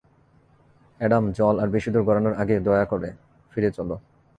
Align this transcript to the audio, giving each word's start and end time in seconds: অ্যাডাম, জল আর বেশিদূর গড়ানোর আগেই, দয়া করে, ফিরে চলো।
অ্যাডাম, 0.99 1.23
জল 1.31 1.55
আর 1.59 1.69
বেশিদূর 1.69 2.03
গড়ানোর 2.03 2.35
আগেই, 2.41 2.61
দয়া 2.67 2.85
করে, 2.85 3.09
ফিরে 3.51 3.69
চলো। 3.71 3.95